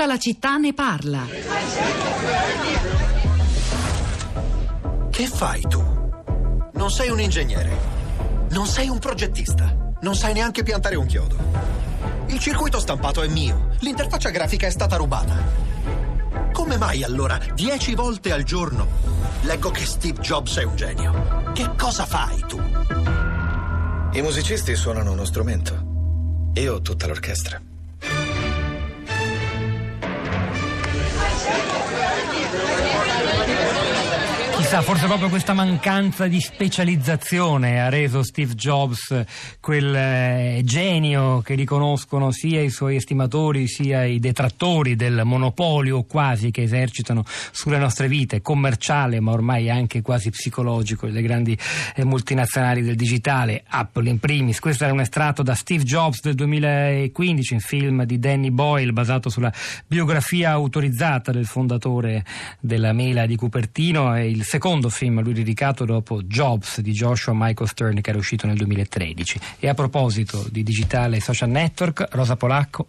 Tutta 0.00 0.12
la 0.12 0.18
città 0.18 0.56
ne 0.56 0.72
parla. 0.72 1.26
Che 5.10 5.26
fai 5.26 5.60
tu? 5.68 5.84
Non 6.72 6.90
sei 6.90 7.10
un 7.10 7.20
ingegnere. 7.20 7.76
Non 8.48 8.64
sei 8.64 8.88
un 8.88 8.98
progettista. 8.98 9.92
Non 10.00 10.14
sai 10.14 10.32
neanche 10.32 10.62
piantare 10.62 10.94
un 10.96 11.04
chiodo. 11.04 11.36
Il 12.28 12.38
circuito 12.38 12.80
stampato 12.80 13.20
è 13.20 13.28
mio. 13.28 13.72
L'interfaccia 13.80 14.30
grafica 14.30 14.66
è 14.66 14.70
stata 14.70 14.96
rubata. 14.96 15.36
Come 16.50 16.78
mai 16.78 17.04
allora, 17.04 17.38
dieci 17.52 17.94
volte 17.94 18.32
al 18.32 18.44
giorno, 18.44 18.86
leggo 19.42 19.70
che 19.70 19.84
Steve 19.84 20.18
Jobs 20.22 20.56
è 20.56 20.62
un 20.62 20.76
genio? 20.76 21.52
Che 21.52 21.72
cosa 21.76 22.06
fai 22.06 22.42
tu? 22.48 22.58
I 24.12 24.22
musicisti 24.22 24.74
suonano 24.74 25.12
uno 25.12 25.26
strumento. 25.26 26.52
Io 26.54 26.76
ho 26.76 26.80
tutta 26.80 27.06
l'orchestra. 27.06 27.60
Chissà, 34.70 34.82
forse 34.82 35.06
proprio 35.06 35.28
questa 35.28 35.52
mancanza 35.52 36.28
di 36.28 36.40
specializzazione 36.40 37.80
ha 37.80 37.88
reso 37.88 38.22
Steve 38.22 38.54
Jobs 38.54 39.24
quel 39.58 39.92
eh, 39.92 40.60
genio 40.62 41.40
che 41.40 41.56
riconoscono 41.56 42.30
sia 42.30 42.60
i 42.60 42.70
suoi 42.70 42.94
estimatori 42.94 43.66
sia 43.66 44.04
i 44.04 44.20
detrattori 44.20 44.94
del 44.94 45.22
monopolio 45.24 46.04
quasi 46.04 46.52
che 46.52 46.62
esercitano 46.62 47.24
sulle 47.50 47.78
nostre 47.78 48.06
vite, 48.06 48.42
commerciale 48.42 49.18
ma 49.18 49.32
ormai 49.32 49.68
anche 49.68 50.02
quasi 50.02 50.30
psicologico, 50.30 51.06
delle 51.06 51.22
grandi 51.22 51.58
eh, 51.96 52.04
multinazionali 52.04 52.82
del 52.82 52.94
digitale, 52.94 53.64
Apple 53.66 54.08
in 54.08 54.20
primis. 54.20 54.60
Questo 54.60 54.84
era 54.84 54.92
un 54.92 55.00
estratto 55.00 55.42
da 55.42 55.56
Steve 55.56 55.82
Jobs 55.82 56.20
del 56.22 56.36
2015, 56.36 57.54
un 57.54 57.60
film 57.60 58.04
di 58.04 58.20
Danny 58.20 58.50
Boyle 58.50 58.92
basato 58.92 59.30
sulla 59.30 59.52
biografia 59.84 60.50
autorizzata 60.50 61.32
del 61.32 61.46
fondatore 61.46 62.24
della 62.60 62.92
mela 62.92 63.26
di 63.26 63.34
Cupertino 63.34 64.16
e 64.16 64.30
il 64.30 64.44
secondo 64.44 64.58
film 64.90 65.18
a 65.18 65.20
lui 65.22 65.32
dedicato 65.32 65.84
dopo 65.84 66.22
Jobs 66.22 66.80
di 66.80 66.92
Joshua 66.92 67.32
Michael 67.34 67.68
Stern 67.68 68.00
che 68.00 68.10
era 68.10 68.18
uscito 68.18 68.46
nel 68.46 68.56
2013. 68.56 69.40
E 69.58 69.68
a 69.68 69.74
proposito 69.74 70.46
di 70.50 70.62
digitale 70.62 71.16
e 71.16 71.20
social 71.20 71.48
network, 71.48 72.08
Rosa 72.10 72.36
Polacco. 72.36 72.86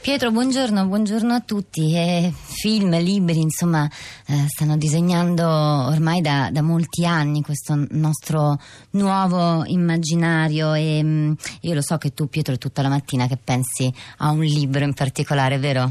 Pietro, 0.00 0.30
buongiorno, 0.30 0.86
buongiorno 0.86 1.34
a 1.34 1.40
tutti. 1.40 1.94
Eh, 1.94 2.32
film, 2.32 2.98
libri, 3.00 3.38
insomma, 3.38 3.86
eh, 4.26 4.46
stanno 4.48 4.78
disegnando 4.78 5.46
ormai 5.46 6.22
da, 6.22 6.48
da, 6.50 6.62
molti 6.62 7.04
anni 7.04 7.42
questo 7.42 7.86
nostro 7.90 8.58
nuovo 8.92 9.62
immaginario 9.66 10.72
e 10.72 11.02
mh, 11.02 11.08
mm, 11.08 11.32
io 11.60 11.74
lo 11.74 11.82
so 11.82 11.98
che 11.98 12.14
tu, 12.14 12.28
Pietro, 12.28 12.56
tutta 12.56 12.80
la 12.80 12.88
mattina 12.88 13.26
che 13.26 13.36
pensi 13.36 13.92
a 14.18 14.30
un 14.30 14.40
libro 14.40 14.84
in 14.84 14.94
particolare, 14.94 15.58
vero? 15.58 15.90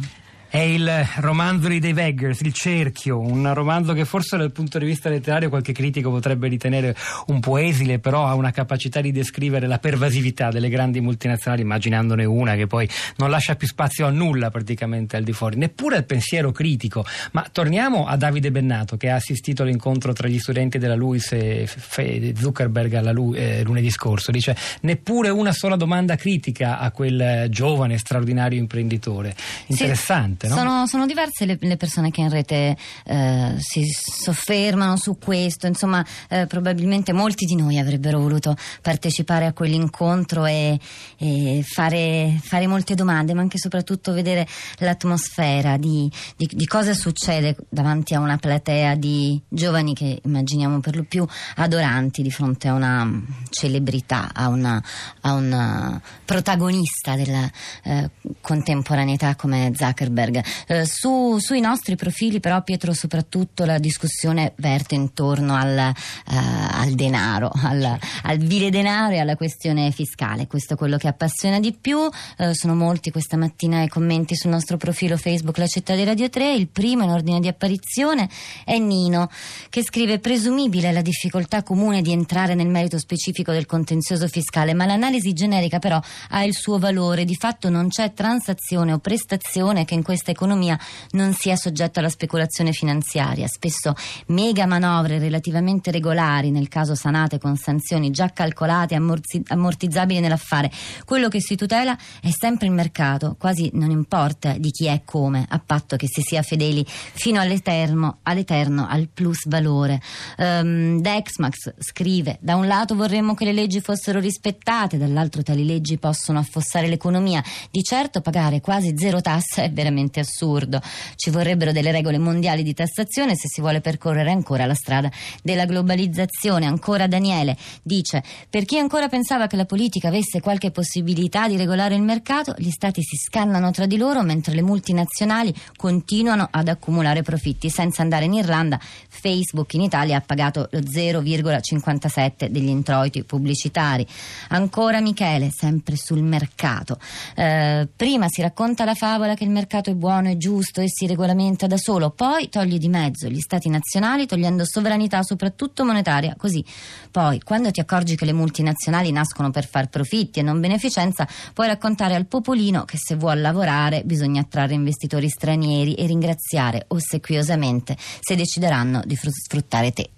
È 0.51 0.57
il 0.57 0.89
romanzo 1.17 1.67
di 1.67 1.77
Dave 1.77 2.05
Eggers, 2.05 2.41
Il 2.41 2.53
cerchio, 2.53 3.19
un 3.19 3.53
romanzo 3.53 3.93
che 3.93 4.03
forse 4.03 4.35
dal 4.35 4.51
punto 4.51 4.79
di 4.79 4.85
vista 4.85 5.07
letterario 5.07 5.47
qualche 5.47 5.73
critico 5.73 6.09
potrebbe 6.09 6.47
ritenere 6.47 6.95
un 7.27 7.39
po' 7.39 7.57
esile, 7.57 7.99
però 7.99 8.25
ha 8.25 8.33
una 8.33 8.49
capacità 8.49 8.99
di 8.99 9.11
descrivere 9.11 9.67
la 9.67 9.77
pervasività 9.77 10.49
delle 10.49 10.69
grandi 10.69 11.01
multinazionali, 11.01 11.61
immaginandone 11.61 12.25
una 12.25 12.55
che 12.55 12.65
poi 12.65 12.89
non 13.17 13.29
lascia 13.29 13.55
più 13.55 13.67
spazio 13.67 14.07
a 14.07 14.09
nulla 14.09 14.49
praticamente 14.49 15.17
al 15.17 15.23
di 15.23 15.33
fuori, 15.33 15.55
neppure 15.55 15.97
al 15.97 16.05
pensiero 16.05 16.51
critico. 16.51 17.05
Ma 17.33 17.47
torniamo 17.51 18.07
a 18.07 18.15
Davide 18.15 18.49
Bennato 18.49 18.97
che 18.97 19.11
ha 19.11 19.17
assistito 19.17 19.61
all'incontro 19.61 20.13
tra 20.13 20.27
gli 20.27 20.39
studenti 20.39 20.79
della 20.79 20.95
LUIS 20.95 21.31
e 21.33 22.33
Zuckerberg 22.35 22.91
alla 22.95 23.11
Lu- 23.11 23.35
eh, 23.35 23.61
lunedì 23.61 23.91
scorso. 23.91 24.31
Dice 24.31 24.57
neppure 24.81 25.29
una 25.29 25.51
sola 25.51 25.75
domanda 25.75 26.15
critica 26.15 26.79
a 26.79 26.89
quel 26.89 27.45
giovane 27.51 27.99
straordinario 27.99 28.57
imprenditore. 28.57 29.35
Interessante. 29.67 30.37
Sì 30.37 30.38
no? 30.47 30.55
Sono, 30.55 30.87
sono 30.87 31.05
diverse 31.05 31.45
le, 31.45 31.57
le, 31.59 31.77
persone 31.77 32.11
che 32.11 32.21
in 32.21 32.29
rete 32.29 32.77
eh, 33.05 33.55
si 33.57 33.85
soffermano 33.85 34.95
su 34.97 35.17
questo, 35.17 35.67
insomma 35.67 36.05
eh, 36.29 36.45
probabilmente 36.47 37.13
molti 37.13 37.45
di 37.45 37.55
noi 37.55 37.77
avrebbero 37.77 38.19
voluto 38.19 38.55
partecipare 38.81 39.45
a 39.45 39.53
quell'incontro 39.53 40.45
e, 40.45 40.79
e 41.17 41.63
fare, 41.67 42.39
fare, 42.41 42.67
molte 42.67 42.95
domande, 42.95 43.33
ma 43.33 43.41
anche 43.41 43.57
e 43.57 43.59
soprattutto 43.59 44.13
vedere 44.13 44.47
l'atmosfera 44.77 45.77
di, 45.77 46.09
di, 46.35 46.47
di, 46.51 46.65
cosa 46.65 46.93
succede 46.93 47.55
davanti 47.67 48.13
a 48.13 48.19
una 48.19 48.37
platea 48.37 48.95
di 48.95 49.39
giovani 49.47 49.93
che 49.93 50.21
immaginiamo 50.23 50.79
per 50.79 50.95
lo 50.95 51.03
più 51.03 51.25
adoranti 51.55 52.21
di 52.21 52.31
fronte 52.31 52.67
a 52.67 52.73
una 52.73 53.09
celebrità, 53.49 54.31
a 54.33 54.47
una, 54.47 54.81
a 55.21 55.33
una 55.33 56.01
protagonista 56.25 57.15
della 57.15 57.49
eh, 57.83 58.09
contemporaneità 58.41 59.35
come 59.35 59.71
Zuckerberg. 59.75 60.28
Bloomberg. 60.29 60.45
Eh, 60.67 60.85
su, 60.85 61.37
sui 61.39 61.59
nostri 61.59 61.95
profili 61.95 62.39
però 62.39 62.61
Pietro 62.61 62.93
soprattutto 62.93 63.65
la 63.65 63.77
discussione 63.79 64.53
verte 64.57 64.95
intorno 64.95 65.55
al, 65.55 65.77
eh, 65.77 65.93
al 66.25 66.91
denaro, 66.91 67.51
al, 67.53 67.97
al, 68.23 68.37
vile 68.37 68.69
denaro 68.69 69.13
e 69.15 69.19
alla 69.19 69.35
questione 69.35 69.91
fiscale. 69.91 70.47
Questo 70.47 70.73
è 70.73 70.77
quello 70.77 70.97
che 70.97 71.07
appassiona 71.07 71.59
di 71.59 71.73
più. 71.73 71.99
Eh, 72.37 72.53
sono 72.53 72.75
molti 72.75 73.11
questa 73.11 73.37
mattina 73.37 73.81
i 73.81 73.87
commenti 73.87 74.35
sul 74.35 74.51
nostro 74.51 74.77
profilo 74.77 75.17
Facebook 75.17 75.57
La 75.57 75.67
città 75.67 75.95
di 75.95 76.03
Radio 76.03 76.29
3. 76.29 76.53
Il 76.53 76.67
primo 76.67 77.03
in 77.03 77.09
ordine 77.09 77.39
di 77.39 77.47
apparizione 77.47 78.29
è 78.63 78.77
Nino 78.77 79.29
che 79.69 79.83
scrive 79.83 80.19
presumibile 80.19 80.91
la 80.91 81.01
difficoltà 81.01 81.63
comune 81.63 82.01
di 82.01 82.11
entrare 82.11 82.55
nel 82.55 82.67
merito 82.67 82.97
specifico 82.97 83.51
del 83.51 83.65
contenzioso 83.65 84.27
fiscale, 84.27 84.73
ma 84.73 84.85
l'analisi 84.85 85.33
generica 85.33 85.79
però 85.79 85.99
ha 86.29 86.43
il 86.43 86.53
suo 86.53 86.77
valore. 86.77 87.25
Di 87.25 87.35
fatto 87.35 87.69
non 87.69 87.89
c'è 87.89 88.13
transazione 88.13 88.93
o 88.93 88.99
prestazione 88.99 89.85
che 89.85 89.95
in 89.95 90.03
questo 90.03 90.18
questa 90.19 90.31
economia 90.31 90.77
non 91.11 91.33
sia 91.33 91.55
soggetta 91.55 92.01
alla 92.01 92.09
speculazione 92.09 92.73
finanziaria. 92.73 93.47
Spesso 93.47 93.93
mega 94.27 94.65
manovre 94.65 95.17
relativamente 95.17 95.91
regolari, 95.91 96.51
nel 96.51 96.67
caso 96.67 96.93
sanate 96.93 97.39
con 97.39 97.55
sanzioni 97.55 98.11
già 98.11 98.29
calcolate 98.31 98.95
e 98.95 99.01
ammortizzabili 99.47 100.19
nell'affare. 100.19 100.69
Quello 101.05 101.29
che 101.29 101.39
si 101.39 101.55
tutela 101.55 101.97
è 102.21 102.29
sempre 102.37 102.67
il 102.67 102.73
mercato, 102.73 103.37
quasi 103.39 103.69
non 103.73 103.91
importa 103.91 104.57
di 104.57 104.71
chi 104.71 104.87
è 104.87 104.91
e 104.91 105.01
come, 105.05 105.45
a 105.47 105.59
patto 105.59 105.95
che 105.95 106.07
si 106.07 106.21
sia 106.21 106.41
fedeli 106.41 106.85
fino 106.85 107.39
all'eterno, 107.39 108.19
all'eterno 108.23 108.87
al 108.89 109.07
plus 109.07 109.47
valore. 109.47 110.01
Um, 110.37 110.99
Dexmax 110.99 111.75
scrive: 111.77 112.37
Da 112.41 112.55
un 112.55 112.67
lato 112.67 112.95
vorremmo 112.95 113.35
che 113.35 113.45
le 113.45 113.53
leggi 113.53 113.79
fossero 113.79 114.19
rispettate, 114.19 114.97
dall'altro 114.97 115.43
tali 115.43 115.65
leggi 115.65 115.97
possono 115.97 116.39
affossare 116.39 116.87
l'economia. 116.87 117.41
Di 117.71 117.83
certo 117.83 118.19
pagare 118.19 118.59
quasi 118.59 118.93
zero 118.97 119.21
tasse 119.21 119.65
è 119.65 119.71
veramente 119.71 120.08
veramente 120.09 120.19
assurdo. 120.19 120.81
Ci 121.15 121.29
vorrebbero 121.29 121.71
delle 121.71 121.91
regole 121.91 122.17
mondiali 122.17 122.63
di 122.63 122.73
tassazione 122.73 123.35
se 123.35 123.47
si 123.47 123.61
vuole 123.61 123.81
percorrere 123.81 124.31
ancora 124.31 124.65
la 124.65 124.73
strada 124.73 125.09
della 125.43 125.65
globalizzazione. 125.65 126.65
Ancora 126.65 127.07
Daniele 127.07 127.55
dice: 127.83 128.23
Per 128.49 128.65
chi 128.65 128.77
ancora 128.77 129.07
pensava 129.07 129.47
che 129.47 129.55
la 129.55 129.65
politica 129.65 130.07
avesse 130.07 130.41
qualche 130.41 130.71
possibilità 130.71 131.47
di 131.47 131.55
regolare 131.55 131.95
il 131.95 132.01
mercato, 132.01 132.53
gli 132.57 132.71
stati 132.71 133.01
si 133.01 133.15
scannano 133.15 133.71
tra 133.71 133.85
di 133.85 133.97
loro 133.97 134.23
mentre 134.23 134.55
le 134.55 134.61
multinazionali 134.61 135.53
continuano 135.75 136.47
ad 136.49 136.67
accumulare 136.67 137.21
profitti. 137.21 137.69
Senza 137.69 138.01
andare 138.01 138.25
in 138.25 138.33
Irlanda, 138.33 138.79
Facebook 139.07 139.73
in 139.73 139.81
Italia 139.81 140.17
ha 140.17 140.21
pagato 140.21 140.67
lo 140.71 140.79
0,57 140.79 142.47
degli 142.47 142.67
introiti 142.67 143.23
pubblicitari. 143.23 144.05
Ancora 144.49 144.99
Michele, 145.01 145.51
sempre 145.51 145.95
sul 145.95 146.21
mercato. 146.21 146.97
Eh, 147.35 147.87
prima 147.95 148.27
si 148.29 148.41
racconta 148.41 148.85
la 148.85 148.95
favola 148.95 149.35
che 149.35 149.43
il 149.43 149.49
mercato 149.49 149.89
è 149.89 149.95
buono 149.99 150.29
e 150.29 150.37
giusto 150.37 150.81
e 150.81 150.85
si 150.87 151.05
regolamenta 151.05 151.67
da 151.67 151.77
solo, 151.77 152.09
poi 152.09 152.49
togli 152.49 152.79
di 152.79 152.89
mezzo 152.89 153.27
gli 153.27 153.39
stati 153.39 153.69
nazionali 153.69 154.25
togliendo 154.25 154.65
sovranità 154.65 155.21
soprattutto 155.21 155.85
monetaria, 155.85 156.33
così 156.35 156.65
poi 157.11 157.39
quando 157.41 157.69
ti 157.69 157.79
accorgi 157.79 158.15
che 158.15 158.25
le 158.25 158.33
multinazionali 158.33 159.11
nascono 159.11 159.51
per 159.51 159.67
far 159.67 159.89
profitti 159.89 160.39
e 160.39 160.41
non 160.41 160.59
beneficenza, 160.59 161.27
puoi 161.53 161.67
raccontare 161.67 162.15
al 162.15 162.25
popolino 162.25 162.85
che 162.85 162.97
se 162.97 163.13
vuol 163.13 163.41
lavorare 163.41 164.01
bisogna 164.03 164.41
attrarre 164.41 164.73
investitori 164.73 165.29
stranieri 165.29 165.93
e 165.93 166.07
ringraziare 166.07 166.85
ossequiosamente 166.87 167.95
se 167.99 168.35
decideranno 168.35 169.03
di 169.05 169.15
sfruttare 169.15 169.91
te. 169.91 170.09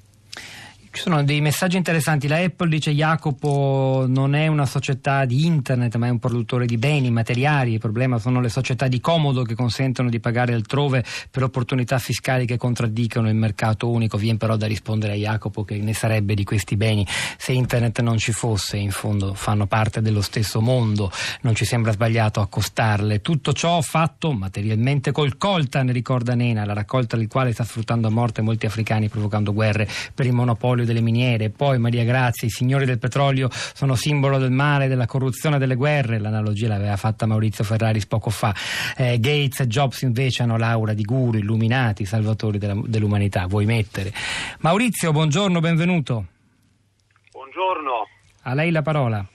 Ci 0.93 1.03
sono 1.03 1.23
dei 1.23 1.39
messaggi 1.39 1.77
interessanti. 1.77 2.27
La 2.27 2.39
Apple 2.39 2.67
dice 2.67 2.91
Jacopo 2.91 4.03
non 4.09 4.35
è 4.35 4.47
una 4.47 4.65
società 4.65 5.23
di 5.23 5.45
internet 5.45 5.95
ma 5.95 6.07
è 6.07 6.09
un 6.09 6.19
produttore 6.19 6.65
di 6.65 6.77
beni 6.77 7.09
materiali. 7.09 7.71
Il 7.71 7.79
problema 7.79 8.17
sono 8.17 8.41
le 8.41 8.49
società 8.49 8.89
di 8.89 8.99
comodo 8.99 9.43
che 9.43 9.55
consentono 9.55 10.09
di 10.09 10.19
pagare 10.19 10.53
altrove 10.53 11.05
per 11.31 11.43
opportunità 11.43 11.97
fiscali 11.97 12.45
che 12.45 12.57
contraddicono 12.57 13.29
il 13.29 13.35
mercato 13.35 13.89
unico. 13.89 14.17
Viene 14.17 14.37
però 14.37 14.57
da 14.57 14.67
rispondere 14.67 15.13
a 15.13 15.15
Jacopo 15.15 15.63
che 15.63 15.77
ne 15.77 15.93
sarebbe 15.93 16.33
di 16.33 16.43
questi 16.43 16.75
beni 16.75 17.07
se 17.37 17.53
internet 17.53 18.01
non 18.01 18.17
ci 18.17 18.33
fosse. 18.33 18.75
In 18.75 18.91
fondo 18.91 19.33
fanno 19.33 19.67
parte 19.67 20.01
dello 20.01 20.21
stesso 20.21 20.59
mondo. 20.59 21.09
Non 21.43 21.55
ci 21.55 21.63
sembra 21.63 21.93
sbagliato 21.93 22.41
accostarle. 22.41 23.21
Tutto 23.21 23.53
ciò 23.53 23.79
fatto 23.79 24.33
materialmente 24.33 25.13
col 25.13 25.37
coltan, 25.37 25.89
ricorda 25.93 26.35
Nena, 26.35 26.65
la 26.65 26.73
raccolta 26.73 27.15
del 27.15 27.29
quale 27.29 27.53
sta 27.53 27.63
sfruttando 27.63 28.07
a 28.07 28.11
morte 28.11 28.41
molti 28.41 28.65
africani 28.65 29.07
provocando 29.07 29.53
guerre 29.53 29.87
per 30.13 30.25
il 30.25 30.33
monopolio 30.33 30.79
monopolio 30.81 30.85
delle 30.85 31.01
miniere, 31.01 31.49
poi 31.49 31.77
Maria 31.77 32.03
Grazia, 32.03 32.47
i 32.47 32.51
signori 32.51 32.85
del 32.85 32.99
petrolio 32.99 33.49
sono 33.51 33.95
simbolo 33.95 34.37
del 34.37 34.51
male, 34.51 34.87
della 34.87 35.05
corruzione, 35.05 35.57
delle 35.57 35.75
guerre, 35.75 36.19
l'analogia 36.19 36.67
l'aveva 36.67 36.97
fatta 36.97 37.25
Maurizio 37.25 37.63
Ferraris 37.63 38.05
poco 38.05 38.29
fa, 38.29 38.53
eh, 38.97 39.19
Gates 39.19 39.61
e 39.61 39.67
Jobs 39.67 40.01
invece 40.01 40.43
hanno 40.43 40.57
l'aura 40.57 40.93
di 40.93 41.03
guru, 41.03 41.37
illuminati, 41.37 42.05
salvatori 42.05 42.57
della, 42.57 42.79
dell'umanità, 42.83 43.45
vuoi 43.47 43.65
mettere. 43.65 44.11
Maurizio, 44.59 45.11
buongiorno, 45.11 45.59
benvenuto. 45.59 46.25
Buongiorno. 47.31 48.07
A 48.43 48.53
lei 48.53 48.71
la 48.71 48.81
parola. 48.81 49.25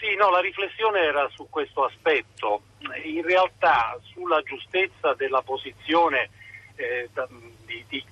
Sì, 0.00 0.16
no, 0.16 0.30
la 0.30 0.40
riflessione 0.40 1.00
era 1.00 1.28
su 1.34 1.46
questo 1.50 1.84
aspetto. 1.84 2.62
In 3.04 3.22
realtà 3.22 3.98
sulla 4.12 4.40
giustezza 4.42 5.12
della 5.14 5.42
posizione 5.42 6.30
eh, 6.76 7.10
di, 7.66 7.84
di, 7.88 8.02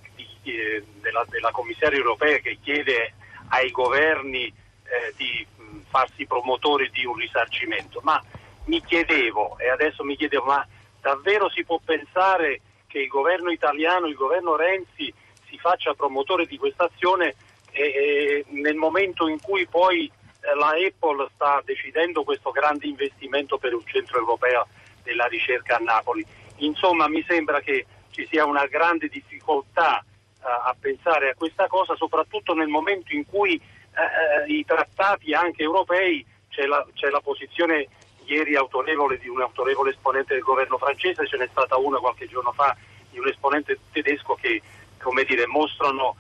della, 1.01 1.25
della, 1.29 1.51
commissaria 1.51 1.99
europea 1.99 2.39
che 2.39 2.59
chiede 2.63 3.15
ai 3.49 3.71
governi 3.71 4.47
eh, 4.47 5.13
di 5.17 5.47
farsi 5.89 6.27
promotori 6.27 6.91
di 6.91 7.05
un 7.05 7.15
risarcimento. 7.15 8.01
Ma 8.03 8.23
mi 8.67 8.83
chiedevo, 8.83 9.59
e 9.59 9.69
adesso 9.69 10.05
mi 10.05 10.17
chiedevo, 10.17 10.45
ma 10.45 10.67
davvero 11.01 11.49
si 11.51 11.65
può 11.65 11.81
pensare 11.85 12.61
che 12.87 13.01
il 13.01 13.09
governo 13.09 13.51
italiano, 13.51 14.07
il 14.07 14.15
governo 14.15 14.57
Renzi, 14.57 15.13
si 15.49 15.59
faccia 15.59 15.95
promotore 15.95 16.47
di 16.47 16.59
questa 16.59 16.85
azione 16.85 17.35
e, 17.71 18.45
nel 18.49 18.77
momento 18.77 19.29
in 19.29 19.41
cui 19.41 19.67
poi 19.67 20.11
eh, 20.41 20.55
la 20.55 20.69
Apple 20.71 21.29
sta 21.35 21.63
decidendo 21.65 22.25
questo 22.25 22.51
grande 22.51 22.87
investimento 22.87 23.59
per 23.59 23.75
un 23.75 23.85
centro 23.87 24.19
europeo 24.19 24.67
della 25.03 25.27
ricerca 25.27 25.77
a 25.77 25.81
Napoli. 25.81 26.25
Insomma, 26.57 27.09
mi 27.09 27.25
sembra 27.27 27.61
che 27.61 27.87
ci 28.11 28.27
sia 28.29 28.45
una 28.45 28.67
grande 28.67 29.09
difficoltà 29.09 30.05
a 30.41 30.77
pensare 30.79 31.31
a 31.31 31.35
questa 31.35 31.67
cosa, 31.67 31.95
soprattutto 31.97 32.55
nel 32.55 32.69
momento 32.69 33.15
in 33.15 33.27
cui 33.27 33.61
uh, 33.61 34.51
i 34.51 34.65
trattati 34.65 35.35
anche 35.35 35.63
europei 35.63 36.25
c'è 36.49 36.67
la, 36.67 36.87
c'è 36.95 37.09
la, 37.09 37.21
posizione 37.21 37.89
ieri 38.25 38.57
autorevole 38.57 39.19
di 39.19 39.29
un 39.29 39.41
autorevole 39.41 39.91
esponente 39.91 40.35
del 40.35 40.43
governo 40.43 40.79
francese, 40.79 41.27
ce 41.27 41.37
n'è 41.37 41.49
stata 41.51 41.77
una 41.77 41.99
qualche 41.99 42.27
giorno 42.27 42.53
fa 42.53 42.77
di 43.11 43.19
un 43.19 43.29
esponente 43.29 43.79
tedesco 43.91 44.35
che 44.35 44.63
come 44.99 45.25
dire, 45.25 45.47
mostrano 45.47 46.17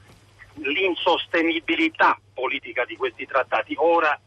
l'insostenibilità 0.55 2.19
politica 2.33 2.85
di 2.85 2.97
questi 2.97 3.27
trattati. 3.27 3.75
Ora 3.77 4.19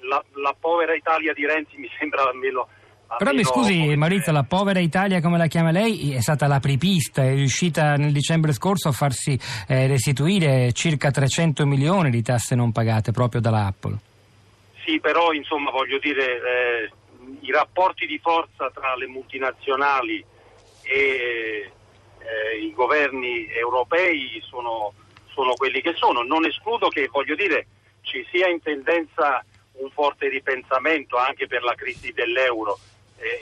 la, 0.00 0.24
la 0.34 0.54
povera 0.58 0.94
Italia 0.94 1.32
di 1.32 1.46
Renzi 1.46 1.76
mi 1.76 1.90
sembra 1.98 2.22
almeno 2.28 2.68
però 3.16 3.32
mi 3.32 3.44
scusi 3.44 3.96
Maurizio, 3.96 4.32
la 4.32 4.44
povera 4.44 4.80
Italia 4.80 5.20
come 5.20 5.38
la 5.38 5.46
chiama 5.46 5.70
lei 5.70 6.12
è 6.12 6.20
stata 6.20 6.46
la 6.46 6.60
pripista, 6.60 7.22
è 7.22 7.34
riuscita 7.34 7.94
nel 7.94 8.12
dicembre 8.12 8.52
scorso 8.52 8.88
a 8.88 8.92
farsi 8.92 9.38
eh, 9.66 9.86
restituire 9.86 10.72
circa 10.72 11.10
300 11.10 11.66
milioni 11.66 12.10
di 12.10 12.22
tasse 12.22 12.54
non 12.54 12.72
pagate 12.72 13.12
proprio 13.12 13.40
dalla 13.40 13.66
Apple. 13.66 13.96
Sì, 14.84 15.00
però 15.00 15.32
insomma 15.32 15.70
voglio 15.70 15.98
dire 15.98 16.24
eh, 16.24 16.90
i 17.40 17.50
rapporti 17.50 18.06
di 18.06 18.18
forza 18.18 18.70
tra 18.72 18.94
le 18.96 19.06
multinazionali 19.06 20.24
e 20.82 21.70
eh, 22.18 22.64
i 22.64 22.72
governi 22.72 23.46
europei 23.52 24.42
sono 24.44 24.92
sono 25.38 25.54
quelli 25.54 25.80
che 25.80 25.94
sono. 25.94 26.22
Non 26.22 26.44
escludo 26.44 26.88
che, 26.88 27.08
voglio 27.12 27.36
dire, 27.36 27.68
ci 28.00 28.26
sia 28.32 28.48
in 28.48 28.60
tendenza 28.60 29.44
un 29.74 29.88
forte 29.90 30.28
ripensamento 30.28 31.16
anche 31.16 31.46
per 31.46 31.62
la 31.62 31.74
crisi 31.74 32.12
dell'euro, 32.12 32.76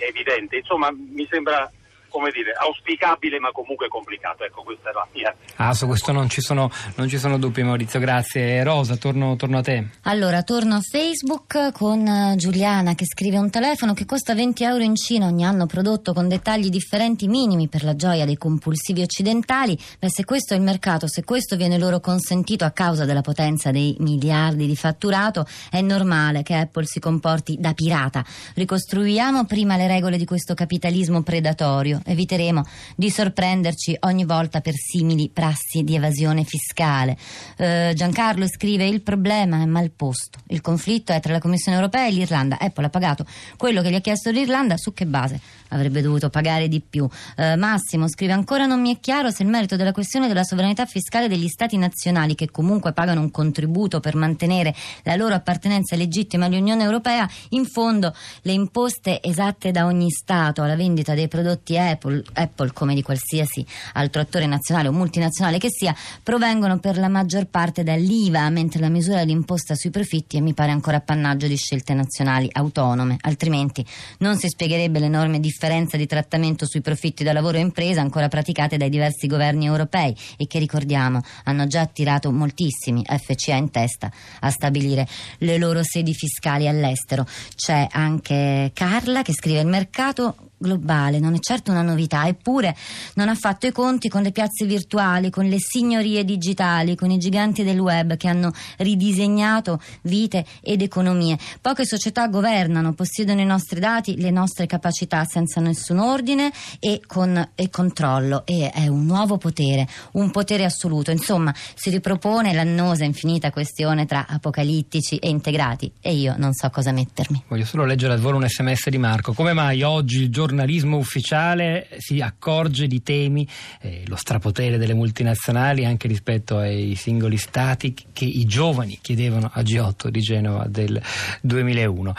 evidente. 0.00 0.58
Insomma, 0.58 0.90
mi 0.92 1.26
sembra 1.26 1.70
come 2.16 2.30
dire, 2.30 2.52
auspicabile 2.58 3.38
ma 3.38 3.50
comunque 3.52 3.88
complicato. 3.88 4.42
Ecco, 4.44 4.62
questa 4.62 4.88
è 4.88 4.92
la 4.94 5.06
mia. 5.12 5.36
Ah, 5.56 5.74
su 5.74 5.86
questo 5.86 6.12
non 6.12 6.30
ci 6.30 6.40
sono, 6.40 6.70
non 6.94 7.08
ci 7.08 7.18
sono 7.18 7.36
dubbi, 7.36 7.62
Maurizio. 7.62 8.00
Grazie. 8.00 8.64
Rosa, 8.64 8.96
torno, 8.96 9.36
torno, 9.36 9.58
a 9.58 9.60
te. 9.60 9.88
Allora, 10.04 10.42
torno 10.42 10.76
a 10.76 10.80
Facebook 10.80 11.72
con 11.72 12.06
eh, 12.06 12.36
Giuliana 12.36 12.94
che 12.94 13.04
scrive 13.04 13.36
un 13.36 13.50
telefono 13.50 13.92
che 13.92 14.06
costa 14.06 14.34
20 14.34 14.64
euro 14.64 14.82
in 14.82 14.96
Cina 14.96 15.26
ogni 15.26 15.44
anno 15.44 15.66
prodotto 15.66 16.14
con 16.14 16.26
dettagli 16.26 16.70
differenti 16.70 17.28
minimi 17.28 17.68
per 17.68 17.84
la 17.84 17.94
gioia 17.94 18.24
dei 18.24 18.38
compulsivi 18.38 19.02
occidentali. 19.02 19.78
Beh, 19.98 20.08
se 20.08 20.24
questo 20.24 20.54
è 20.54 20.56
il 20.56 20.62
mercato, 20.62 21.06
se 21.08 21.22
questo 21.22 21.56
viene 21.56 21.76
loro 21.76 22.00
consentito 22.00 22.64
a 22.64 22.70
causa 22.70 23.04
della 23.04 23.20
potenza 23.20 23.70
dei 23.70 23.94
miliardi 23.98 24.66
di 24.66 24.76
fatturato, 24.76 25.46
è 25.70 25.82
normale 25.82 26.42
che 26.42 26.54
Apple 26.54 26.86
si 26.86 26.98
comporti 26.98 27.56
da 27.58 27.74
pirata. 27.74 28.24
Ricostruiamo 28.54 29.44
prima 29.44 29.76
le 29.76 29.86
regole 29.86 30.16
di 30.16 30.24
questo 30.24 30.54
capitalismo 30.54 31.22
predatorio 31.22 32.00
eviteremo 32.06 32.62
di 32.94 33.10
sorprenderci 33.10 33.96
ogni 34.00 34.24
volta 34.24 34.60
per 34.60 34.74
simili 34.74 35.28
prassi 35.28 35.82
di 35.82 35.94
evasione 35.94 36.44
fiscale. 36.44 37.16
Eh, 37.56 37.92
Giancarlo 37.94 38.46
scrive: 38.48 38.86
Il 38.86 39.02
problema 39.02 39.60
è 39.60 39.64
mal 39.66 39.90
posto. 39.90 40.38
Il 40.48 40.60
conflitto 40.60 41.12
è 41.12 41.20
tra 41.20 41.32
la 41.32 41.40
Commissione 41.40 41.76
europea 41.76 42.06
e 42.06 42.12
l'Irlanda. 42.12 42.58
Apple 42.58 42.86
ha 42.86 42.90
pagato 42.90 43.26
quello 43.56 43.82
che 43.82 43.90
gli 43.90 43.94
ha 43.94 44.00
chiesto 44.00 44.30
l'Irlanda. 44.30 44.76
Su 44.76 44.92
che 44.92 45.06
base? 45.06 45.40
Avrebbe 45.68 46.00
dovuto 46.00 46.30
pagare 46.30 46.68
di 46.68 46.80
più. 46.80 47.08
Eh, 47.36 47.56
Massimo 47.56 48.08
scrive: 48.08 48.32
Ancora 48.32 48.66
non 48.66 48.80
mi 48.80 48.94
è 48.94 49.00
chiaro 49.00 49.30
se 49.30 49.42
il 49.42 49.48
merito 49.48 49.76
della 49.76 49.92
questione 49.92 50.28
della 50.28 50.44
sovranità 50.44 50.86
fiscale 50.86 51.28
degli 51.28 51.48
Stati 51.48 51.76
nazionali, 51.76 52.34
che 52.34 52.50
comunque 52.50 52.92
pagano 52.92 53.20
un 53.20 53.30
contributo 53.30 54.00
per 54.00 54.14
mantenere 54.14 54.74
la 55.02 55.16
loro 55.16 55.34
appartenenza 55.34 55.96
legittima 55.96 56.46
all'Unione 56.46 56.84
Europea, 56.84 57.28
in 57.50 57.64
fondo 57.64 58.14
le 58.42 58.52
imposte 58.52 59.20
esatte 59.22 59.72
da 59.72 59.86
ogni 59.86 60.10
Stato 60.10 60.62
alla 60.62 60.76
vendita 60.76 61.14
dei 61.14 61.28
prodotti 61.28 61.76
Apple 61.76 62.22
Apple, 62.34 62.72
come 62.72 62.94
di 62.94 63.02
qualsiasi 63.02 63.64
altro 63.94 64.20
attore 64.20 64.46
nazionale 64.46 64.88
o 64.88 64.92
multinazionale 64.92 65.58
che 65.58 65.68
sia, 65.70 65.94
provengono 66.22 66.78
per 66.78 66.98
la 66.98 67.08
maggior 67.08 67.46
parte 67.46 67.82
dall'IVA, 67.82 68.48
mentre 68.50 68.80
la 68.80 68.88
misura 68.88 69.18
dell'imposta 69.18 69.74
sui 69.74 69.90
profitti 69.90 70.36
è 70.36 70.40
mi 70.40 70.54
pare 70.54 70.70
ancora 70.70 70.98
appannaggio 70.98 71.46
di 71.46 71.56
scelte 71.56 71.94
nazionali 71.94 72.48
autonome, 72.52 73.16
altrimenti 73.22 73.84
non 74.18 74.36
si 74.36 74.48
spiegherebbe 74.48 74.98
l'enorme 75.00 75.40
differenza 75.40 75.54
di 75.96 76.06
trattamento 76.06 76.66
sui 76.66 76.80
profitti 76.80 77.24
da 77.24 77.32
lavoro 77.32 77.56
e 77.56 77.60
impresa 77.60 78.00
ancora 78.00 78.28
praticate 78.28 78.76
dai 78.76 78.90
diversi 78.90 79.26
governi 79.26 79.66
europei 79.66 80.14
e 80.36 80.46
che 80.46 80.58
ricordiamo 80.58 81.20
hanno 81.44 81.66
già 81.66 81.80
attirato 81.80 82.30
moltissimi 82.30 83.04
FCA 83.04 83.54
in 83.54 83.70
testa 83.70 84.10
a 84.40 84.50
stabilire 84.50 85.06
le 85.38 85.56
loro 85.58 85.82
sedi 85.82 86.14
fiscali 86.14 86.68
all'estero. 86.68 87.26
C'è 87.54 87.86
anche 87.90 88.70
Carla 88.74 89.22
che 89.22 89.32
scrive 89.32 89.60
il 89.60 89.66
mercato 89.66 90.36
globale, 90.58 91.18
non 91.18 91.34
è 91.34 91.38
certo 91.38 91.70
una 91.70 91.82
novità, 91.82 92.26
eppure 92.26 92.74
non 93.14 93.28
ha 93.28 93.34
fatto 93.34 93.66
i 93.66 93.72
conti 93.72 94.08
con 94.08 94.22
le 94.22 94.32
piazze 94.32 94.64
virtuali, 94.64 95.30
con 95.30 95.46
le 95.46 95.58
signorie 95.58 96.24
digitali, 96.24 96.94
con 96.94 97.10
i 97.10 97.18
giganti 97.18 97.62
del 97.62 97.78
web 97.78 98.16
che 98.16 98.28
hanno 98.28 98.52
ridisegnato 98.78 99.80
vite 100.02 100.44
ed 100.62 100.82
economie. 100.82 101.38
Poche 101.60 101.84
società 101.84 102.28
governano, 102.28 102.94
possiedono 102.94 103.40
i 103.40 103.44
nostri 103.44 103.80
dati, 103.80 104.16
le 104.16 104.30
nostre 104.30 104.66
capacità 104.66 105.24
senza 105.24 105.60
nessun 105.60 105.98
ordine 105.98 106.50
e 106.78 107.00
con 107.06 107.48
e 107.54 107.70
controllo 107.70 108.44
e 108.46 108.70
è 108.70 108.86
un 108.88 109.04
nuovo 109.04 109.36
potere, 109.36 109.86
un 110.12 110.30
potere 110.30 110.64
assoluto. 110.64 111.10
Insomma, 111.10 111.54
si 111.74 111.90
ripropone 111.90 112.52
l'annosa 112.52 113.04
infinita 113.04 113.50
questione 113.50 114.06
tra 114.06 114.26
apocalittici 114.28 115.16
e 115.16 115.28
integrati 115.28 115.92
e 116.00 116.14
io 116.14 116.34
non 116.38 116.52
so 116.52 116.70
cosa 116.70 116.92
mettermi. 116.92 117.44
Voglio 117.48 117.64
solo 117.64 117.84
leggere 117.84 118.14
al 118.14 118.20
volo 118.20 118.38
un 118.38 118.48
sms 118.48 118.88
di 118.88 118.98
Marco. 118.98 119.32
Come 119.32 119.52
mai 119.52 119.82
oggi 119.82 120.22
il 120.22 120.30
giorno 120.30 120.45
giornalismo 120.46 120.96
ufficiale 120.96 121.88
si 121.98 122.20
accorge 122.20 122.86
di 122.86 123.02
temi, 123.02 123.46
eh, 123.82 124.02
lo 124.06 124.14
strapotere 124.14 124.78
delle 124.78 124.94
multinazionali 124.94 125.84
anche 125.84 126.06
rispetto 126.06 126.58
ai 126.58 126.94
singoli 126.94 127.36
stati 127.36 127.94
che 128.12 128.24
i 128.24 128.44
giovani 128.44 128.98
chiedevano 129.02 129.50
a 129.52 129.60
G8 129.60 130.06
di 130.06 130.20
Genova 130.20 130.64
del 130.68 131.02
2001. 131.42 132.14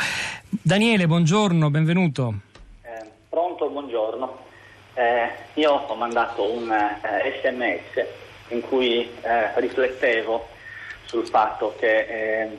Daniele, 0.50 1.08
buongiorno, 1.08 1.70
benvenuto. 1.70 2.34
Eh, 2.82 3.06
pronto, 3.30 3.70
buongiorno. 3.70 4.46
Eh, 4.96 5.30
io 5.54 5.72
ho 5.72 5.96
mandato 5.96 6.52
un 6.52 6.68
sms 6.68 7.96
eh, 7.96 8.08
in 8.50 8.62
cui 8.62 9.10
eh, 9.22 9.60
riflettevo 9.60 10.50
sul 11.06 11.26
fatto 11.28 11.76
che 11.80 12.50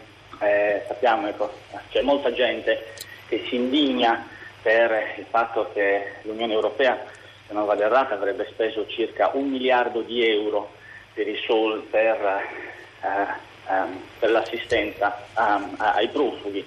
eh, 0.40 0.82
sappiamo, 0.86 1.26
ecco, 1.28 1.52
c'è 1.90 2.00
molta 2.00 2.32
gente 2.32 2.94
che 3.28 3.44
si 3.48 3.56
indigna 3.56 4.36
per 4.68 5.14
il 5.16 5.24
fatto 5.30 5.70
che 5.72 6.16
l'Unione 6.24 6.52
Europea, 6.52 7.02
se 7.46 7.54
non 7.54 7.64
vado 7.64 7.84
errata, 7.84 8.12
avrebbe 8.12 8.46
speso 8.50 8.86
circa 8.86 9.30
un 9.32 9.48
miliardo 9.48 10.02
di 10.02 10.22
euro 10.28 10.72
per, 11.14 11.26
sol- 11.46 11.86
per, 11.90 12.42
uh, 13.00 13.72
um, 13.72 14.02
per 14.18 14.30
l'assistenza 14.30 15.24
um, 15.38 15.74
ai 15.78 16.08
profughi, 16.08 16.62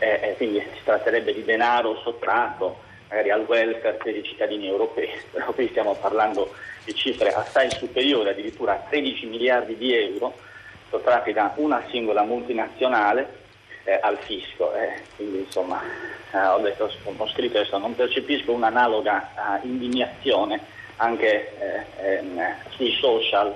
eh, 0.00 0.18
e 0.22 0.34
quindi 0.36 0.58
si 0.58 0.82
tratterebbe 0.82 1.32
di 1.32 1.44
denaro 1.44 2.00
sottratto 2.02 2.80
magari 3.08 3.30
al 3.30 3.44
welfare 3.46 3.94
per 3.94 4.16
i 4.16 4.24
cittadini 4.24 4.66
europei, 4.66 5.08
però 5.30 5.52
qui 5.52 5.68
stiamo 5.68 5.94
parlando 5.94 6.52
di 6.84 6.96
cifre 6.96 7.32
assai 7.32 7.70
superiori, 7.70 8.28
addirittura 8.28 8.72
a 8.72 8.86
13 8.88 9.26
miliardi 9.26 9.76
di 9.76 9.94
euro 9.94 10.34
sottratti 10.90 11.32
da 11.32 11.52
una 11.54 11.84
singola 11.90 12.22
multinazionale 12.24 13.44
eh, 13.86 13.98
al 14.02 14.18
fisco. 14.18 14.74
Eh. 14.74 15.02
Quindi 15.16 15.38
insomma 15.38 15.80
eh, 16.32 16.38
ho, 16.38 16.58
detto, 16.58 16.90
ho 17.04 17.28
scritto 17.28 17.58
adesso, 17.58 17.78
non 17.78 17.94
percepisco 17.94 18.52
un'analoga 18.52 19.30
uh, 19.34 19.66
indignazione 19.66 20.60
anche 20.96 21.58
eh, 21.58 22.16
ehm, 22.18 22.40
sui 22.70 22.90
social 23.00 23.54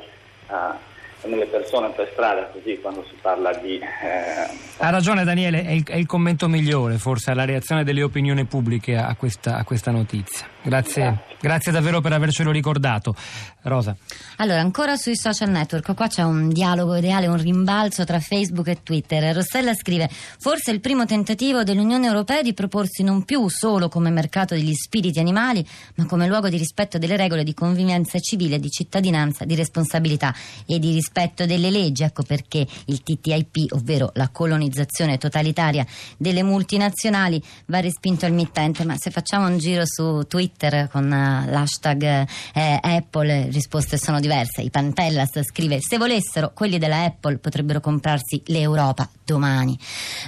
uh, 1.23 1.29
nelle 1.29 1.47
persone 1.47 1.91
per 1.91 2.09
strada, 2.13 2.47
così 2.53 2.79
quando 2.81 3.05
si 3.09 3.15
parla 3.21 3.53
di... 3.55 3.79
Eh... 3.79 4.69
Ha 4.79 4.91
ragione 4.91 5.25
Daniele, 5.25 5.63
è 5.63 5.73
il, 5.73 5.85
è 5.87 5.97
il, 5.97 6.07
commento 6.07 6.49
migliore 6.49 6.99
forse 6.99 7.31
alla 7.31 7.45
reazione 7.45 7.85
delle 7.85 8.03
opinioni 8.03 8.45
pubbliche 8.47 8.97
a 8.97 9.15
questa, 9.15 9.57
a 9.57 9.65
questa 9.65 9.91
notizia. 9.91 10.47
Grazie, 10.63 11.03
grazie. 11.03 11.37
grazie 11.41 11.73
davvero 11.73 12.01
per 12.01 12.13
avercelo 12.13 12.51
ricordato. 12.51 13.15
Rosa. 13.63 13.95
Allora, 14.37 14.61
ancora 14.61 14.97
sui 14.97 15.17
social 15.17 15.51
network, 15.51 15.95
qua 15.95 16.07
c'è 16.07 16.23
un 16.23 16.49
dialogo 16.49 16.97
ideale, 16.97 17.27
un 17.27 17.41
rimbalzo 17.41 18.05
tra 18.05 18.19
Facebook 18.19 18.69
e 18.69 18.83
Twitter. 18.83 19.35
Rossella 19.35 19.75
scrive: 19.75 20.09
Forse 20.11 20.71
il 20.71 20.81
primo 20.81 21.05
tentativo 21.05 21.63
dell'Unione 21.63 22.07
Europea 22.07 22.41
di 22.43 22.55
proporsi 22.55 23.03
non 23.03 23.25
più 23.25 23.49
solo 23.49 23.89
come 23.89 24.09
mercato 24.11 24.55
degli 24.55 24.73
spiriti 24.73 25.19
animali, 25.19 25.67
ma 25.97 26.07
come 26.07 26.27
luogo 26.27 26.49
di 26.49 26.57
rispetto 26.57 26.97
delle 26.97 27.17
regole 27.17 27.45
di 27.45 27.53
convivenza 27.53 28.19
civile, 28.19 28.59
di 28.59 28.71
cittadinanza, 28.71 29.45
di 29.45 29.55
responsabilità 29.55 30.35
e 30.67 30.79
di 30.79 30.93
rispetto 30.93 31.10
delle 31.45 31.71
leggi. 31.71 32.03
Ecco 32.03 32.23
perché 32.23 32.67
il 32.87 33.03
TTIP, 33.03 33.73
ovvero 33.73 34.11
la 34.15 34.29
colonizzazione 34.29 35.19
totalitaria 35.19 35.85
delle 36.17 36.43
multinazionali, 36.43 37.43
va 37.67 37.81
respinto 37.81 38.27
al 38.27 38.33
mittente. 38.33 38.85
Ma 38.85 38.97
se 38.97 39.11
facciamo 39.11 39.47
un 39.47 39.59
giro 39.59 39.83
su 39.85 40.23
Twitter 40.29 40.89
con 40.91 41.05
uh, 41.05 41.51
l'hashtag 41.51 42.27
eh, 42.55 42.79
Apple, 42.81 43.49
risposte 43.51 43.99
sono 43.99 44.21
diverse. 44.21 44.63
I 44.63 44.71
Pantellas 44.71 45.41
scrive: 45.43 45.81
Se 45.81 45.99
volessero, 45.99 46.53
quelli 46.55 46.79
della 46.79 47.05
Apple 47.05 47.39
potrebbero 47.39 47.81
comprarsi 47.81 48.43
l'Europa 48.47 49.09
domani. 49.25 49.79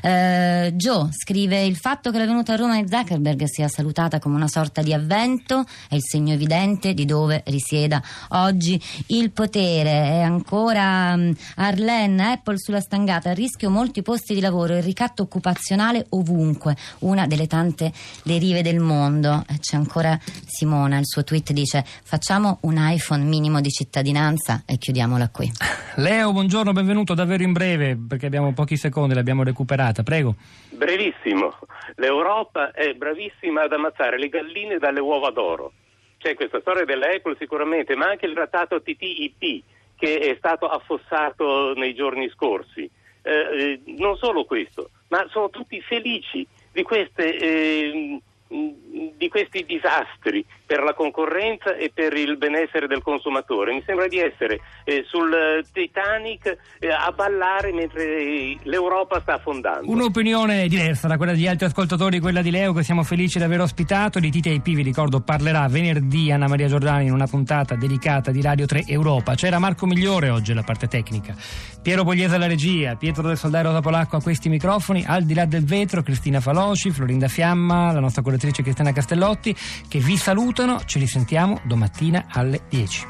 Uh, 0.02 0.70
Joe 0.72 1.08
scrive: 1.12 1.62
Il 1.62 1.76
fatto 1.76 2.10
che 2.10 2.18
la 2.18 2.26
venuta 2.26 2.54
a 2.54 2.56
Roma 2.56 2.80
di 2.80 2.88
Zuckerberg 2.88 3.44
sia 3.44 3.68
salutata 3.68 4.18
come 4.18 4.36
una 4.36 4.48
sorta 4.48 4.82
di 4.82 4.92
avvento 4.92 5.64
è 5.88 5.94
il 5.94 6.02
segno 6.02 6.34
evidente 6.34 6.94
di 6.94 7.04
dove 7.04 7.42
risieda 7.46 8.02
oggi 8.30 8.80
il 9.08 9.30
potere. 9.30 9.90
E 9.90 10.20
ancora 10.20 10.71
um, 10.76 11.34
Arlene, 11.56 12.32
Apple 12.32 12.58
sulla 12.58 12.80
stangata, 12.80 13.30
a 13.30 13.34
rischio 13.34 13.70
molti 13.70 14.02
posti 14.02 14.34
di 14.34 14.40
lavoro, 14.40 14.76
il 14.76 14.82
ricatto 14.82 15.22
occupazionale 15.22 16.06
ovunque, 16.10 16.76
una 17.00 17.26
delle 17.26 17.46
tante 17.46 17.92
derive 18.24 18.62
del 18.62 18.78
mondo. 18.78 19.44
C'è 19.58 19.76
ancora 19.76 20.18
Simona, 20.46 20.98
il 20.98 21.06
suo 21.06 21.24
tweet 21.24 21.52
dice: 21.52 21.84
Facciamo 21.84 22.58
un 22.62 22.76
iPhone 22.78 23.24
minimo 23.24 23.60
di 23.60 23.70
cittadinanza 23.70 24.62
e 24.66 24.78
chiudiamola 24.78 25.28
qui. 25.30 25.50
Leo, 25.96 26.32
buongiorno, 26.32 26.72
benvenuto 26.72 27.14
davvero 27.14 27.42
in 27.42 27.52
breve 27.52 27.98
perché 28.08 28.26
abbiamo 28.26 28.52
pochi 28.52 28.76
secondi, 28.76 29.14
l'abbiamo 29.14 29.42
recuperata, 29.42 30.02
prego. 30.02 30.34
Brevissimo, 30.70 31.54
l'Europa 31.96 32.70
è 32.72 32.94
bravissima 32.94 33.62
ad 33.62 33.72
ammazzare 33.72 34.18
le 34.18 34.28
galline 34.28 34.78
dalle 34.78 35.00
uova 35.00 35.30
d'oro. 35.30 35.72
C'è 36.18 36.34
questa 36.34 36.60
storia 36.60 36.84
dell'Apple 36.84 37.36
sicuramente, 37.38 37.96
ma 37.96 38.06
anche 38.06 38.26
il 38.26 38.34
trattato 38.34 38.80
TTIP 38.80 39.62
che 40.02 40.18
è 40.18 40.34
stato 40.36 40.66
affossato 40.66 41.74
nei 41.74 41.94
giorni 41.94 42.28
scorsi. 42.30 42.90
Eh, 43.22 43.30
eh 43.30 43.80
non 43.98 44.16
solo 44.16 44.44
questo, 44.44 44.90
ma 45.08 45.24
sono 45.30 45.48
tutti 45.48 45.80
felici 45.80 46.44
di 46.72 46.82
queste... 46.82 47.38
Eh, 47.38 48.20
di 48.52 49.28
questi 49.30 49.64
disastri 49.64 50.44
per 50.72 50.82
la 50.82 50.94
concorrenza 50.94 51.76
e 51.76 51.90
per 51.92 52.16
il 52.16 52.38
benessere 52.38 52.86
del 52.86 53.02
consumatore. 53.02 53.74
Mi 53.74 53.82
sembra 53.84 54.08
di 54.08 54.18
essere 54.18 54.60
eh, 54.84 55.04
sul 55.06 55.62
Titanic 55.70 56.56
eh, 56.78 56.88
a 56.88 57.12
ballare 57.14 57.74
mentre 57.74 58.56
l'Europa 58.62 59.20
sta 59.20 59.34
affondando. 59.34 59.90
Un'opinione 59.90 60.68
diversa 60.68 61.08
da 61.08 61.18
quella 61.18 61.32
degli 61.32 61.46
altri 61.46 61.66
ascoltatori, 61.66 62.20
quella 62.20 62.40
di 62.40 62.50
Leo 62.50 62.72
che 62.72 62.84
siamo 62.84 63.02
felici 63.02 63.36
di 63.36 63.44
aver 63.44 63.60
ospitato. 63.60 64.18
Di 64.18 64.30
TTIP 64.30 64.64
vi 64.64 64.80
ricordo 64.80 65.20
parlerà 65.20 65.68
venerdì 65.68 66.32
Anna 66.32 66.48
Maria 66.48 66.68
Giordani 66.68 67.04
in 67.04 67.12
una 67.12 67.26
puntata 67.26 67.74
dedicata 67.74 68.30
di 68.30 68.40
Radio 68.40 68.64
3 68.64 68.84
Europa. 68.86 69.34
C'era 69.34 69.58
Marco 69.58 69.84
Migliore 69.84 70.30
oggi 70.30 70.52
alla 70.52 70.62
parte 70.62 70.86
tecnica, 70.86 71.34
Piero 71.82 72.02
Pogliese 72.02 72.36
alla 72.36 72.46
regia, 72.46 72.96
Pietro 72.96 73.26
del 73.26 73.36
Soldai 73.36 73.62
Rosa 73.62 73.82
Polacco 73.82 74.16
a 74.16 74.22
questi 74.22 74.48
microfoni, 74.48 75.04
al 75.06 75.24
di 75.24 75.34
là 75.34 75.44
del 75.44 75.66
vetro 75.66 76.02
Cristina 76.02 76.40
Faloci, 76.40 76.90
Florinda 76.92 77.28
Fiamma, 77.28 77.92
la 77.92 78.00
nostra 78.00 78.22
correttrice 78.22 78.62
Cristiana 78.62 78.92
Castellotti 78.92 79.54
che 79.86 79.98
vi 79.98 80.16
ascoltano, 80.62 80.82
ci 80.84 80.98
risentiamo 80.98 81.60
domattina 81.64 82.26
alle 82.28 82.62
10. 82.68 83.06